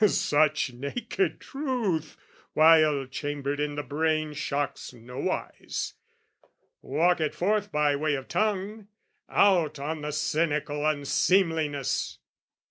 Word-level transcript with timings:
Such 0.03 0.73
naked 0.73 1.39
truth 1.39 2.17
while 2.53 3.05
chambered 3.05 3.59
in 3.59 3.75
the 3.75 3.83
brain 3.83 4.33
Shocks 4.33 4.93
nowise: 4.93 5.93
walk 6.81 7.21
it 7.21 7.35
forth 7.35 7.71
by 7.71 7.95
way 7.95 8.15
of 8.15 8.27
tongue, 8.27 8.87
Out 9.29 9.77
on 9.77 10.01
the 10.01 10.09
cynical 10.11 10.83
unseemliness! 10.87 12.17